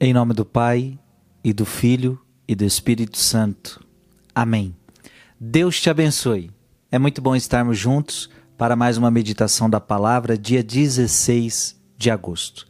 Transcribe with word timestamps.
Em 0.00 0.12
nome 0.12 0.32
do 0.32 0.44
Pai, 0.44 0.96
e 1.42 1.52
do 1.52 1.66
Filho, 1.66 2.20
e 2.46 2.54
do 2.54 2.64
Espírito 2.64 3.18
Santo. 3.18 3.84
Amém. 4.32 4.72
Deus 5.40 5.80
te 5.80 5.90
abençoe. 5.90 6.52
É 6.88 7.00
muito 7.00 7.20
bom 7.20 7.34
estarmos 7.34 7.76
juntos 7.76 8.30
para 8.56 8.76
mais 8.76 8.96
uma 8.96 9.10
meditação 9.10 9.68
da 9.68 9.80
palavra, 9.80 10.38
dia 10.38 10.62
16 10.62 11.76
de 11.96 12.10
agosto. 12.12 12.64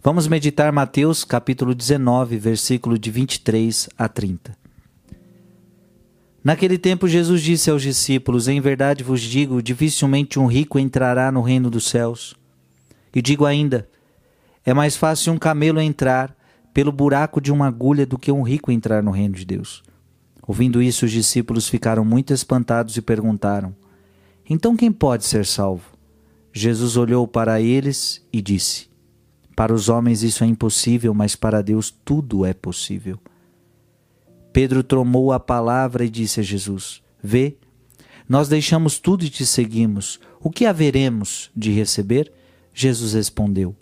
Vamos 0.00 0.28
meditar 0.28 0.70
Mateus 0.70 1.24
capítulo 1.24 1.74
19, 1.74 2.38
versículo 2.38 2.96
de 2.96 3.10
23 3.10 3.88
a 3.98 4.08
30. 4.08 4.56
Naquele 6.44 6.78
tempo, 6.78 7.08
Jesus 7.08 7.42
disse 7.42 7.70
aos 7.72 7.82
discípulos: 7.82 8.46
Em 8.46 8.60
verdade 8.60 9.02
vos 9.02 9.20
digo, 9.20 9.60
dificilmente 9.60 10.38
um 10.38 10.46
rico 10.46 10.78
entrará 10.78 11.32
no 11.32 11.42
reino 11.42 11.68
dos 11.68 11.88
céus. 11.88 12.36
E 13.12 13.20
digo 13.20 13.44
ainda: 13.44 13.88
é 14.68 14.74
mais 14.74 14.98
fácil 14.98 15.32
um 15.32 15.38
camelo 15.38 15.80
entrar 15.80 16.36
pelo 16.74 16.92
buraco 16.92 17.40
de 17.40 17.50
uma 17.50 17.66
agulha 17.66 18.04
do 18.04 18.18
que 18.18 18.30
um 18.30 18.42
rico 18.42 18.70
entrar 18.70 19.02
no 19.02 19.10
reino 19.10 19.34
de 19.34 19.46
Deus. 19.46 19.82
Ouvindo 20.46 20.82
isso, 20.82 21.06
os 21.06 21.10
discípulos 21.10 21.66
ficaram 21.66 22.04
muito 22.04 22.34
espantados 22.34 22.94
e 22.94 23.00
perguntaram: 23.00 23.74
Então 24.46 24.76
quem 24.76 24.92
pode 24.92 25.24
ser 25.24 25.46
salvo? 25.46 25.84
Jesus 26.52 26.98
olhou 26.98 27.26
para 27.26 27.62
eles 27.62 28.22
e 28.30 28.42
disse: 28.42 28.90
Para 29.56 29.72
os 29.72 29.88
homens 29.88 30.22
isso 30.22 30.44
é 30.44 30.46
impossível, 30.46 31.14
mas 31.14 31.34
para 31.34 31.62
Deus 31.62 31.90
tudo 32.04 32.44
é 32.44 32.52
possível. 32.52 33.18
Pedro 34.52 34.82
tomou 34.82 35.32
a 35.32 35.40
palavra 35.40 36.04
e 36.04 36.10
disse 36.10 36.40
a 36.40 36.42
Jesus: 36.42 37.02
Vê, 37.22 37.56
nós 38.28 38.50
deixamos 38.50 38.98
tudo 38.98 39.24
e 39.24 39.30
te 39.30 39.46
seguimos. 39.46 40.20
O 40.38 40.50
que 40.50 40.66
haveremos 40.66 41.50
de 41.56 41.70
receber? 41.72 42.30
Jesus 42.74 43.14
respondeu: 43.14 43.74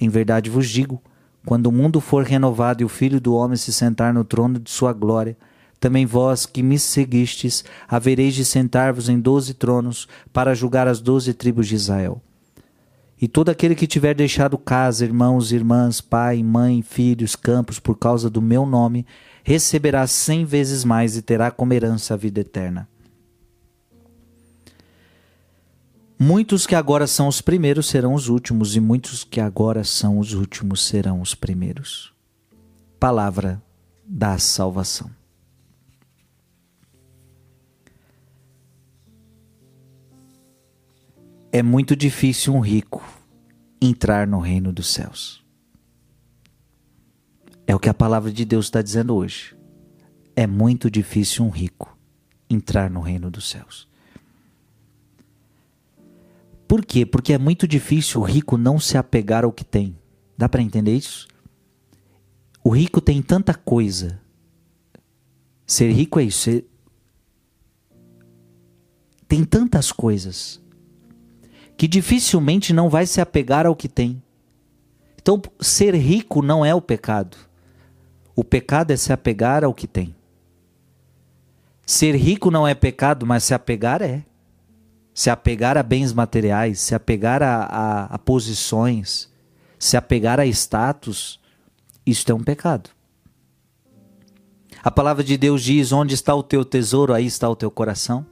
Em 0.00 0.08
verdade 0.08 0.48
vos 0.48 0.68
digo, 0.68 1.02
quando 1.44 1.66
o 1.66 1.72
mundo 1.72 2.00
for 2.00 2.24
renovado 2.24 2.82
e 2.82 2.84
o 2.84 2.88
Filho 2.88 3.20
do 3.20 3.34
Homem 3.34 3.56
se 3.56 3.72
sentar 3.72 4.14
no 4.14 4.24
trono 4.24 4.58
de 4.58 4.70
sua 4.70 4.92
glória, 4.92 5.36
também 5.78 6.04
vós 6.04 6.44
que 6.46 6.62
me 6.62 6.78
seguistes, 6.78 7.64
havereis 7.88 8.34
de 8.34 8.44
sentar-vos 8.44 9.08
em 9.08 9.18
doze 9.18 9.54
tronos 9.54 10.06
para 10.32 10.54
julgar 10.54 10.86
as 10.86 11.00
doze 11.00 11.32
tribos 11.32 11.68
de 11.68 11.74
Israel. 11.74 12.22
E 13.20 13.28
todo 13.28 13.50
aquele 13.50 13.74
que 13.74 13.86
tiver 13.86 14.14
deixado 14.14 14.56
casa, 14.56 15.04
irmãos, 15.04 15.52
irmãs, 15.52 16.00
pai, 16.00 16.42
mãe, 16.42 16.80
filhos, 16.80 17.36
campos, 17.36 17.78
por 17.78 17.98
causa 17.98 18.30
do 18.30 18.40
meu 18.40 18.64
nome, 18.64 19.06
receberá 19.44 20.06
cem 20.06 20.44
vezes 20.44 20.84
mais 20.84 21.16
e 21.16 21.22
terá 21.22 21.50
como 21.50 21.74
herança 21.74 22.14
a 22.14 22.16
vida 22.16 22.40
eterna. 22.40 22.88
Muitos 26.22 26.66
que 26.66 26.74
agora 26.74 27.06
são 27.06 27.28
os 27.28 27.40
primeiros 27.40 27.86
serão 27.86 28.12
os 28.12 28.28
últimos, 28.28 28.76
e 28.76 28.80
muitos 28.80 29.24
que 29.24 29.40
agora 29.40 29.82
são 29.82 30.18
os 30.18 30.34
últimos 30.34 30.84
serão 30.84 31.22
os 31.22 31.34
primeiros. 31.34 32.12
Palavra 32.98 33.62
da 34.04 34.36
salvação. 34.36 35.10
É 41.50 41.62
muito 41.62 41.96
difícil 41.96 42.54
um 42.54 42.60
rico 42.60 43.02
entrar 43.80 44.26
no 44.26 44.40
reino 44.40 44.74
dos 44.74 44.88
céus. 44.92 45.42
É 47.66 47.74
o 47.74 47.78
que 47.78 47.88
a 47.88 47.94
palavra 47.94 48.30
de 48.30 48.44
Deus 48.44 48.66
está 48.66 48.82
dizendo 48.82 49.16
hoje. 49.16 49.56
É 50.36 50.46
muito 50.46 50.90
difícil 50.90 51.46
um 51.46 51.50
rico 51.50 51.98
entrar 52.50 52.90
no 52.90 53.00
reino 53.00 53.30
dos 53.30 53.48
céus. 53.48 53.89
Por 56.70 56.84
quê? 56.84 57.04
Porque 57.04 57.32
é 57.32 57.38
muito 57.38 57.66
difícil 57.66 58.20
o 58.20 58.24
rico 58.24 58.56
não 58.56 58.78
se 58.78 58.96
apegar 58.96 59.44
ao 59.44 59.50
que 59.50 59.64
tem. 59.64 59.98
Dá 60.38 60.48
para 60.48 60.62
entender 60.62 60.94
isso? 60.94 61.26
O 62.62 62.70
rico 62.70 63.00
tem 63.00 63.20
tanta 63.20 63.52
coisa. 63.54 64.20
Ser 65.66 65.90
rico 65.90 66.20
é 66.20 66.22
isso. 66.22 66.42
Ser... 66.42 66.64
Tem 69.26 69.44
tantas 69.44 69.90
coisas 69.90 70.62
que 71.76 71.88
dificilmente 71.88 72.72
não 72.72 72.88
vai 72.88 73.04
se 73.04 73.20
apegar 73.20 73.66
ao 73.66 73.74
que 73.74 73.88
tem. 73.88 74.22
Então, 75.20 75.42
ser 75.60 75.92
rico 75.96 76.40
não 76.40 76.64
é 76.64 76.72
o 76.72 76.80
pecado. 76.80 77.36
O 78.36 78.44
pecado 78.44 78.92
é 78.92 78.96
se 78.96 79.12
apegar 79.12 79.64
ao 79.64 79.74
que 79.74 79.88
tem. 79.88 80.14
Ser 81.84 82.14
rico 82.14 82.48
não 82.48 82.64
é 82.64 82.76
pecado, 82.76 83.26
mas 83.26 83.42
se 83.42 83.54
apegar 83.54 84.00
é. 84.02 84.24
Se 85.12 85.28
apegar 85.30 85.76
a 85.76 85.82
bens 85.82 86.12
materiais, 86.12 86.80
se 86.80 86.94
apegar 86.94 87.42
a, 87.42 87.64
a, 87.64 88.04
a 88.04 88.18
posições, 88.18 89.28
se 89.78 89.96
apegar 89.96 90.38
a 90.38 90.46
status, 90.46 91.40
isto 92.06 92.30
é 92.30 92.34
um 92.34 92.42
pecado. 92.42 92.90
A 94.82 94.90
palavra 94.90 95.22
de 95.22 95.36
Deus 95.36 95.62
diz: 95.62 95.92
onde 95.92 96.14
está 96.14 96.34
o 96.34 96.42
teu 96.42 96.64
tesouro, 96.64 97.12
aí 97.12 97.26
está 97.26 97.48
o 97.48 97.56
teu 97.56 97.70
coração. 97.70 98.24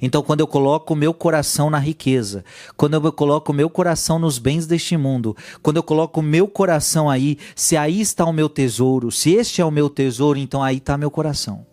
Então, 0.00 0.22
quando 0.22 0.40
eu 0.40 0.46
coloco 0.46 0.92
o 0.92 0.96
meu 0.96 1.14
coração 1.14 1.70
na 1.70 1.78
riqueza, 1.78 2.44
quando 2.76 2.94
eu 2.94 3.12
coloco 3.12 3.52
o 3.52 3.54
meu 3.54 3.70
coração 3.70 4.18
nos 4.18 4.38
bens 4.38 4.66
deste 4.66 4.96
mundo, 4.96 5.36
quando 5.62 5.76
eu 5.76 5.82
coloco 5.82 6.20
o 6.20 6.22
meu 6.22 6.48
coração 6.48 7.08
aí, 7.08 7.38
se 7.54 7.76
aí 7.76 8.00
está 8.00 8.24
o 8.24 8.32
meu 8.32 8.48
tesouro, 8.48 9.10
se 9.10 9.32
este 9.32 9.60
é 9.60 9.64
o 9.64 9.70
meu 9.70 9.88
tesouro, 9.88 10.38
então 10.38 10.62
aí 10.62 10.78
está 10.78 10.98
meu 10.98 11.10
coração. 11.10 11.64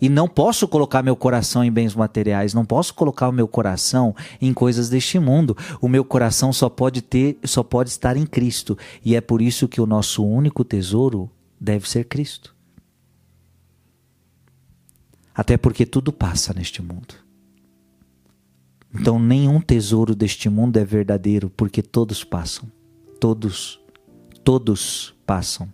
E 0.00 0.08
não 0.08 0.28
posso 0.28 0.68
colocar 0.68 1.02
meu 1.02 1.16
coração 1.16 1.64
em 1.64 1.72
bens 1.72 1.94
materiais, 1.94 2.52
não 2.52 2.64
posso 2.64 2.92
colocar 2.94 3.28
o 3.28 3.32
meu 3.32 3.48
coração 3.48 4.14
em 4.40 4.52
coisas 4.52 4.88
deste 4.88 5.18
mundo. 5.18 5.56
O 5.80 5.88
meu 5.88 6.04
coração 6.04 6.52
só 6.52 6.68
pode 6.68 7.00
ter, 7.00 7.38
só 7.44 7.62
pode 7.62 7.90
estar 7.90 8.16
em 8.16 8.26
Cristo, 8.26 8.76
e 9.04 9.14
é 9.14 9.20
por 9.20 9.40
isso 9.40 9.68
que 9.68 9.80
o 9.80 9.86
nosso 9.86 10.24
único 10.24 10.64
tesouro 10.64 11.30
deve 11.58 11.88
ser 11.88 12.04
Cristo. 12.04 12.54
Até 15.34 15.56
porque 15.56 15.84
tudo 15.84 16.12
passa 16.12 16.54
neste 16.54 16.82
mundo. 16.82 17.14
Então 18.94 19.18
nenhum 19.18 19.60
tesouro 19.60 20.14
deste 20.14 20.48
mundo 20.48 20.78
é 20.78 20.84
verdadeiro, 20.84 21.50
porque 21.50 21.82
todos 21.82 22.24
passam. 22.24 22.70
Todos, 23.20 23.78
todos 24.42 25.14
passam. 25.26 25.68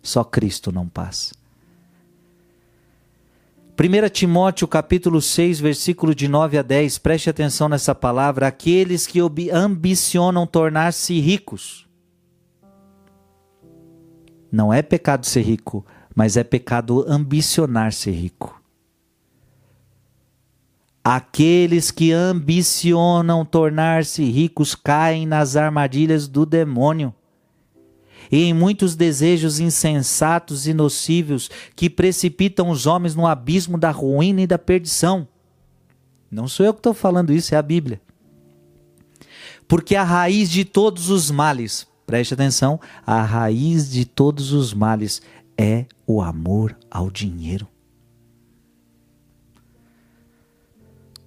Só 0.00 0.22
Cristo 0.22 0.70
não 0.70 0.88
passa. 0.88 1.41
1 3.74 4.10
Timóteo 4.10 4.68
capítulo 4.68 5.22
6, 5.22 5.58
versículo 5.58 6.14
de 6.14 6.28
9 6.28 6.58
a 6.58 6.62
10, 6.62 6.98
preste 6.98 7.30
atenção 7.30 7.70
nessa 7.70 7.94
palavra, 7.94 8.46
aqueles 8.46 9.06
que 9.06 9.18
ambicionam 9.50 10.46
tornar-se 10.46 11.18
ricos. 11.18 11.88
Não 14.50 14.70
é 14.70 14.82
pecado 14.82 15.24
ser 15.24 15.40
rico, 15.40 15.86
mas 16.14 16.36
é 16.36 16.44
pecado 16.44 17.02
ambicionar 17.08 17.94
ser 17.94 18.10
rico. 18.10 18.60
Aqueles 21.02 21.90
que 21.90 22.12
ambicionam 22.12 23.42
tornar-se 23.42 24.22
ricos 24.22 24.74
caem 24.74 25.24
nas 25.26 25.56
armadilhas 25.56 26.28
do 26.28 26.44
demônio 26.44 27.14
e 28.30 28.44
em 28.44 28.54
muitos 28.54 28.94
desejos 28.94 29.60
insensatos 29.60 30.66
e 30.66 30.74
nocivos 30.74 31.50
que 31.74 31.90
precipitam 31.90 32.70
os 32.70 32.86
homens 32.86 33.14
no 33.14 33.26
abismo 33.26 33.78
da 33.78 33.90
ruína 33.90 34.42
e 34.42 34.46
da 34.46 34.58
perdição. 34.58 35.26
Não 36.30 36.48
sou 36.48 36.64
eu 36.64 36.72
que 36.72 36.80
estou 36.80 36.94
falando 36.94 37.32
isso, 37.32 37.54
é 37.54 37.58
a 37.58 37.62
Bíblia. 37.62 38.00
Porque 39.68 39.96
a 39.96 40.04
raiz 40.04 40.50
de 40.50 40.64
todos 40.64 41.10
os 41.10 41.30
males, 41.30 41.86
preste 42.06 42.34
atenção, 42.34 42.80
a 43.06 43.22
raiz 43.22 43.90
de 43.90 44.04
todos 44.04 44.52
os 44.52 44.74
males 44.74 45.22
é 45.56 45.86
o 46.06 46.20
amor 46.20 46.76
ao 46.90 47.10
dinheiro. 47.10 47.66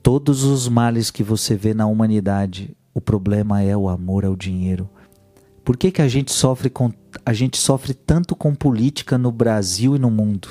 todos 0.06 0.44
os 0.44 0.68
males 0.70 1.10
que 1.10 1.24
você 1.24 1.56
vê 1.56 1.74
na 1.74 1.88
humanidade, 1.88 2.78
o 2.94 3.02
problema 3.02 3.64
é 3.64 3.76
o 3.76 3.90
amor 3.90 4.24
ao 4.24 4.36
dinheiro. 4.36 4.88
Por 5.66 5.76
que, 5.76 5.92
que 5.92 6.02
a 6.04 6.08
gente 6.08 6.32
sofre 6.32 6.70
com 6.70 6.94
a 7.26 7.34
gente 7.34 7.58
sofre 7.58 7.96
tanto 7.96 8.36
com 8.36 8.54
política 8.54 9.18
no 9.18 9.32
Brasil 9.32 9.96
e 9.96 10.00
no 10.00 10.12
mundo? 10.12 10.48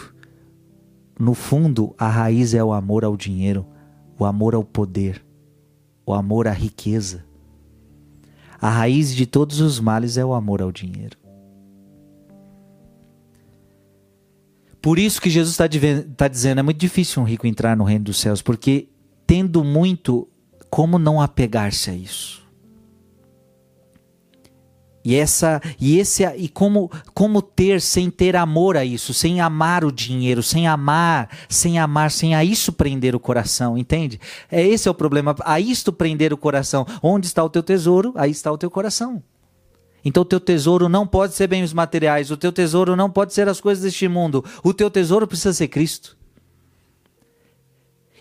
No 1.17 1.35
fundo, 1.35 1.94
a 1.97 2.09
raiz 2.09 2.53
é 2.53 2.65
o 2.65 2.73
amor 2.73 3.05
ao 3.05 3.17
dinheiro, 3.17 3.65
o 4.19 4.25
amor 4.25 4.56
ao 4.56 4.65
poder, 4.65 5.25
o 6.05 6.12
amor 6.12 6.49
à 6.49 6.53
riqueza. 6.53 7.25
A 8.61 8.69
raiz 8.69 9.15
de 9.15 9.25
todos 9.25 9.61
os 9.61 9.79
males 9.79 10.17
é 10.17 10.25
o 10.25 10.35
amor 10.35 10.61
ao 10.61 10.73
dinheiro. 10.73 11.17
Por 14.83 14.99
isso 14.99 15.21
que 15.23 15.31
Jesus 15.31 15.53
está 15.53 15.69
tá 16.17 16.27
dizendo, 16.27 16.59
é 16.59 16.62
muito 16.62 16.79
difícil 16.79 17.23
um 17.23 17.25
rico 17.25 17.47
entrar 17.47 17.77
no 17.77 17.85
reino 17.85 18.06
dos 18.06 18.19
céus, 18.19 18.43
porque 18.43 18.89
tendo 19.25 19.62
muito, 19.62 20.29
como 20.69 20.99
não 20.99 21.21
apegar-se 21.21 21.91
a 21.91 21.94
isso? 21.94 22.44
E 25.05 25.15
essa 25.15 25.61
e 25.79 25.99
esse 25.99 26.25
e 26.37 26.49
como 26.49 26.91
como 27.12 27.43
ter 27.43 27.81
sem 27.81 28.11
ter 28.11 28.35
amor 28.35 28.77
a 28.77 28.85
isso, 28.85 29.12
sem 29.12 29.41
amar 29.41 29.85
o 29.85 29.93
dinheiro, 29.93 30.43
sem 30.43 30.67
amar, 30.67 31.29
sem 31.49 31.79
amar, 31.79 32.11
sem 32.11 32.35
a 32.35 32.43
isso 32.43 32.73
prender 32.73 33.15
o 33.15 33.21
coração, 33.21 33.77
entende? 33.77 34.19
É 34.51 34.67
esse 34.67 34.89
é 34.89 34.91
o 34.91 34.95
problema, 34.95 35.37
a 35.45 35.61
isto 35.61 35.93
prender 35.93 36.33
o 36.33 36.39
coração. 36.39 36.87
Onde 37.03 37.27
está 37.27 37.45
o 37.45 37.51
teu 37.51 37.62
tesouro, 37.62 38.15
aí 38.17 38.31
está 38.31 38.51
o 38.51 38.56
teu 38.56 38.71
coração. 38.71 39.23
Então 40.03 40.23
o 40.23 40.27
teu 40.27 40.41
tesouro 40.41 40.89
não 40.89 41.06
pode 41.06 41.35
ser 41.35 41.47
bens 41.47 41.73
materiais, 41.73 42.31
o 42.31 42.37
teu 42.37 42.53
tesouro 42.53 42.97
não 42.97 43.11
pode 43.11 43.35
ser 43.35 43.49
as 43.49 43.61
coisas 43.61 43.85
deste 43.85 44.09
mundo. 44.09 44.45
O 44.62 44.73
teu 44.73 44.91
tesouro 44.91 45.27
precisa 45.27 45.53
ser 45.53 45.69
Cristo. 45.69 46.17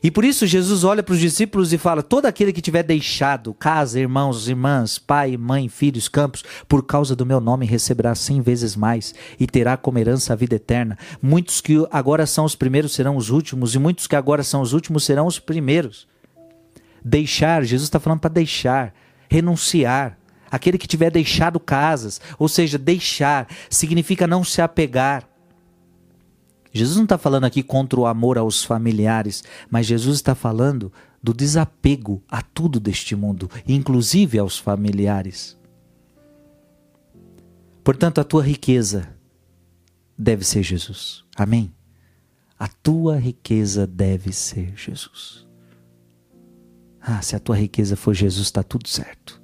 E 0.03 0.11
por 0.11 0.25
isso 0.25 0.45
Jesus 0.45 0.83
olha 0.83 1.01
para 1.01 1.13
os 1.13 1.19
discípulos 1.19 1.71
e 1.71 1.77
fala: 1.77 2.03
todo 2.03 2.25
aquele 2.25 2.51
que 2.51 2.61
tiver 2.61 2.83
deixado 2.83 3.53
casa, 3.53 3.97
irmãos, 3.97 4.49
irmãs, 4.49 4.99
pai, 4.99 5.37
mãe, 5.37 5.69
filhos, 5.69 6.09
campos, 6.09 6.43
por 6.67 6.85
causa 6.85 7.15
do 7.15 7.25
meu 7.25 7.39
nome 7.39 7.65
receberá 7.65 8.13
cem 8.13 8.41
vezes 8.41 8.75
mais 8.75 9.15
e 9.39 9.47
terá 9.47 9.77
como 9.77 9.97
herança 9.97 10.33
a 10.33 10.35
vida 10.35 10.55
eterna. 10.55 10.97
Muitos 11.21 11.61
que 11.61 11.87
agora 11.89 12.25
são 12.25 12.43
os 12.43 12.53
primeiros 12.53 12.91
serão 12.91 13.15
os 13.15 13.29
últimos, 13.29 13.73
e 13.73 13.79
muitos 13.79 14.05
que 14.05 14.15
agora 14.17 14.43
são 14.43 14.61
os 14.61 14.73
últimos 14.73 15.05
serão 15.05 15.25
os 15.25 15.39
primeiros. 15.39 16.05
Deixar, 17.03 17.63
Jesus 17.63 17.87
está 17.87 17.99
falando 17.99 18.19
para 18.19 18.29
deixar, 18.29 18.93
renunciar. 19.29 20.17
Aquele 20.51 20.77
que 20.77 20.85
tiver 20.85 21.09
deixado 21.09 21.59
casas, 21.59 22.21
ou 22.37 22.47
seja, 22.47 22.77
deixar, 22.77 23.47
significa 23.69 24.27
não 24.27 24.43
se 24.43 24.61
apegar 24.61 25.27
Jesus 26.73 26.97
não 26.97 27.03
está 27.03 27.19
falando 27.19 27.43
aqui 27.45 27.61
contra 27.61 27.99
o 27.99 28.07
amor 28.07 28.37
aos 28.37 28.63
familiares, 28.63 29.43
mas 29.69 29.85
Jesus 29.85 30.15
está 30.15 30.33
falando 30.33 30.91
do 31.21 31.33
desapego 31.33 32.21
a 32.27 32.41
tudo 32.41 32.79
deste 32.79 33.15
mundo, 33.15 33.49
inclusive 33.67 34.39
aos 34.39 34.57
familiares. 34.57 35.57
Portanto, 37.83 38.19
a 38.19 38.23
tua 38.23 38.41
riqueza 38.41 39.15
deve 40.17 40.43
ser 40.43 40.63
Jesus. 40.63 41.23
Amém? 41.35 41.73
A 42.57 42.67
tua 42.67 43.17
riqueza 43.17 43.85
deve 43.85 44.31
ser 44.31 44.73
Jesus. 44.75 45.45
Ah, 46.99 47.21
se 47.21 47.35
a 47.35 47.39
tua 47.39 47.57
riqueza 47.57 47.95
for 47.95 48.13
Jesus, 48.13 48.47
está 48.47 48.63
tudo 48.63 48.87
certo. 48.87 49.41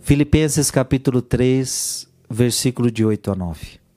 Filipenses 0.00 0.70
capítulo 0.70 1.20
3, 1.20 2.07
versículo 2.28 2.90
de 2.90 3.04
8 3.04 3.32
a 3.32 3.34
9. 3.34 3.87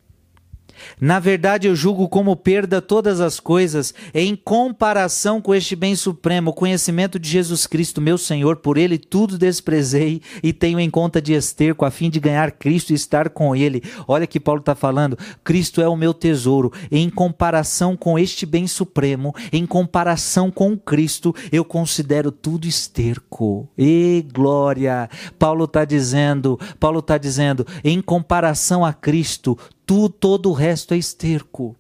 Na 1.00 1.20
verdade, 1.20 1.68
eu 1.68 1.76
julgo 1.76 2.08
como 2.08 2.36
perda 2.36 2.82
todas 2.82 3.20
as 3.20 3.40
coisas 3.40 3.94
em 4.14 4.36
comparação 4.36 5.42
com 5.42 5.54
este 5.54 5.76
bem 5.76 5.96
supremo, 5.96 6.52
o 6.52 6.54
conhecimento 6.54 7.20
de 7.20 7.30
Jesus 7.30 7.68
Cristo, 7.68 8.02
meu 8.02 8.18
Senhor. 8.18 8.58
Por 8.58 8.78
ele 8.78 8.98
tudo 8.98 9.38
desprezei 9.38 10.22
e 10.44 10.54
tenho 10.54 10.80
em 10.80 10.90
conta 10.90 11.22
de 11.22 11.34
esterco, 11.34 11.86
a 11.86 11.92
fim 11.92 12.10
de 12.10 12.20
ganhar 12.20 12.52
Cristo 12.52 12.92
e 12.92 12.96
estar 12.96 13.30
com 13.30 13.56
ele. 13.56 13.84
Olha 14.08 14.28
que 14.28 14.40
Paulo 14.40 14.60
está 14.60 14.76
falando: 14.76 15.18
Cristo 15.44 15.82
é 15.82 15.88
o 15.88 15.96
meu 15.96 16.14
tesouro. 16.14 16.72
Em 16.92 17.10
comparação 17.10 17.96
com 17.96 18.18
este 18.18 18.46
bem 18.46 18.68
supremo, 18.68 19.34
em 19.52 19.66
comparação 19.66 20.52
com 20.52 20.78
Cristo, 20.78 21.36
eu 21.52 21.64
considero 21.64 22.32
tudo 22.32 22.68
esterco. 22.68 23.70
E 23.78 24.26
glória! 24.34 25.10
Paulo 25.38 25.66
está 25.66 25.86
dizendo, 25.86 26.60
Paulo 26.80 27.00
está 27.00 27.18
dizendo, 27.18 27.66
em 27.84 28.02
comparação 28.02 28.86
a 28.86 28.94
Cristo, 28.94 29.58
tu, 29.92 30.08
todo 30.08 30.50
o 30.50 30.54
resto 30.54 30.94
é 30.94 30.98
esterco, 30.98 31.76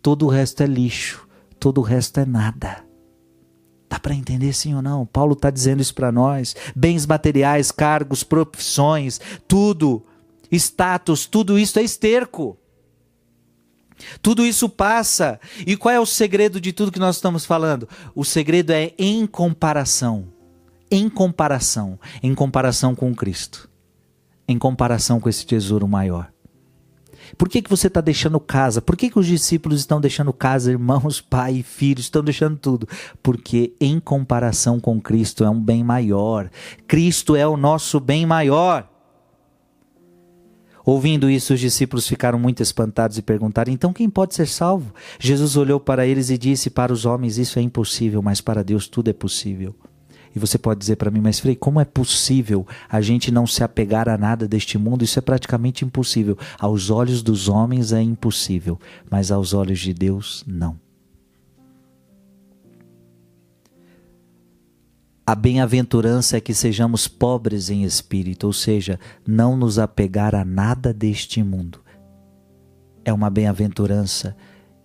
todo 0.00 0.24
o 0.24 0.28
resto 0.28 0.62
é 0.62 0.66
lixo, 0.66 1.26
todo 1.58 1.78
o 1.78 1.82
resto 1.82 2.20
é 2.20 2.24
nada. 2.24 2.84
Dá 3.90 3.98
para 3.98 4.14
entender 4.14 4.52
sim 4.52 4.72
ou 4.72 4.80
não? 4.80 5.04
Paulo 5.04 5.32
está 5.32 5.50
dizendo 5.50 5.82
isso 5.82 5.96
para 5.96 6.12
nós. 6.12 6.54
Bens 6.76 7.06
materiais, 7.06 7.72
cargos, 7.72 8.22
profissões, 8.22 9.20
tudo, 9.48 10.06
status, 10.52 11.26
tudo 11.26 11.58
isso 11.58 11.76
é 11.80 11.82
esterco. 11.82 12.56
Tudo 14.22 14.46
isso 14.46 14.68
passa. 14.68 15.40
E 15.66 15.76
qual 15.76 15.92
é 15.92 15.98
o 15.98 16.06
segredo 16.06 16.60
de 16.60 16.72
tudo 16.72 16.92
que 16.92 17.00
nós 17.00 17.16
estamos 17.16 17.44
falando? 17.44 17.88
O 18.14 18.24
segredo 18.24 18.70
é 18.70 18.92
em 18.96 19.26
comparação. 19.26 20.28
Em 20.88 21.08
comparação. 21.08 21.98
Em 22.22 22.32
comparação 22.32 22.94
com 22.94 23.12
Cristo. 23.12 23.68
Em 24.46 24.56
comparação 24.56 25.18
com 25.18 25.28
esse 25.28 25.44
tesouro 25.44 25.88
maior. 25.88 26.32
Por 27.36 27.48
que, 27.48 27.62
que 27.62 27.70
você 27.70 27.86
está 27.86 28.00
deixando 28.00 28.38
casa? 28.38 28.82
Por 28.82 28.96
que, 28.96 29.10
que 29.10 29.18
os 29.18 29.26
discípulos 29.26 29.80
estão 29.80 30.00
deixando 30.00 30.32
casa, 30.32 30.70
irmãos, 30.70 31.20
pai 31.22 31.62
filhos, 31.62 32.06
estão 32.06 32.22
deixando 32.22 32.56
tudo? 32.56 32.88
Porque 33.22 33.74
em 33.80 33.98
comparação 34.00 34.78
com 34.80 35.00
Cristo 35.00 35.44
é 35.44 35.50
um 35.50 35.60
bem 35.60 35.82
maior. 35.82 36.50
Cristo 36.86 37.36
é 37.36 37.46
o 37.46 37.56
nosso 37.56 38.00
bem 38.00 38.26
maior. 38.26 38.88
Ouvindo 40.84 41.30
isso, 41.30 41.54
os 41.54 41.60
discípulos 41.60 42.06
ficaram 42.06 42.38
muito 42.38 42.62
espantados 42.62 43.16
e 43.16 43.22
perguntaram: 43.22 43.72
então 43.72 43.92
quem 43.92 44.10
pode 44.10 44.34
ser 44.34 44.46
salvo? 44.46 44.92
Jesus 45.18 45.56
olhou 45.56 45.80
para 45.80 46.06
eles 46.06 46.28
e 46.28 46.36
disse: 46.36 46.68
Para 46.68 46.92
os 46.92 47.06
homens 47.06 47.38
isso 47.38 47.58
é 47.58 47.62
impossível, 47.62 48.20
mas 48.20 48.42
para 48.42 48.62
Deus 48.62 48.86
tudo 48.86 49.08
é 49.08 49.14
possível. 49.14 49.74
E 50.34 50.38
você 50.38 50.58
pode 50.58 50.80
dizer 50.80 50.96
para 50.96 51.10
mim, 51.10 51.20
mas 51.20 51.38
Frei, 51.38 51.54
como 51.54 51.80
é 51.80 51.84
possível 51.84 52.66
a 52.88 53.00
gente 53.00 53.30
não 53.30 53.46
se 53.46 53.62
apegar 53.62 54.08
a 54.08 54.18
nada 54.18 54.48
deste 54.48 54.76
mundo? 54.76 55.04
Isso 55.04 55.18
é 55.18 55.22
praticamente 55.22 55.84
impossível. 55.84 56.36
Aos 56.58 56.90
olhos 56.90 57.22
dos 57.22 57.48
homens 57.48 57.92
é 57.92 58.02
impossível, 58.02 58.78
mas 59.10 59.30
aos 59.30 59.54
olhos 59.54 59.78
de 59.78 59.94
Deus, 59.94 60.42
não. 60.46 60.82
A 65.26 65.34
bem-aventurança 65.34 66.36
é 66.36 66.40
que 66.40 66.52
sejamos 66.52 67.08
pobres 67.08 67.70
em 67.70 67.82
espírito, 67.82 68.46
ou 68.46 68.52
seja, 68.52 69.00
não 69.26 69.56
nos 69.56 69.78
apegar 69.78 70.34
a 70.34 70.44
nada 70.44 70.92
deste 70.92 71.42
mundo. 71.42 71.80
É 73.04 73.12
uma 73.12 73.30
bem-aventurança, 73.30 74.36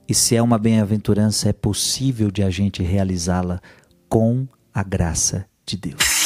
e 0.08 0.14
se 0.14 0.38
é 0.38 0.42
uma 0.42 0.58
bem-aventurança, 0.58 1.50
é 1.50 1.54
possível 1.54 2.32
de 2.32 2.42
a 2.42 2.50
gente 2.50 2.82
realizá-la 2.82 3.60
com 4.08 4.48
a 4.80 4.84
graça 4.84 5.46
de 5.66 5.76
Deus. 5.76 6.19